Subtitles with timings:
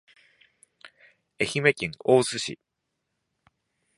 [1.39, 2.57] 愛媛県大洲市